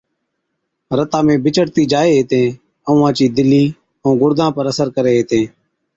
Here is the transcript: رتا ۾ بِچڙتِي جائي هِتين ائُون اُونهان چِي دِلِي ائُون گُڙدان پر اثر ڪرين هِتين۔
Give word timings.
رتا 0.97 1.19
۾ 1.27 1.33
بِچڙتِي 1.43 1.83
جائي 1.91 2.11
هِتين 2.19 2.45
ائُون 2.87 2.95
اُونهان 2.99 3.11
چِي 3.17 3.25
دِلِي 3.35 3.63
ائُون 4.01 4.13
گُڙدان 4.21 4.49
پر 4.55 4.65
اثر 4.71 4.87
ڪرين 4.95 5.15
هِتين۔ 5.19 5.43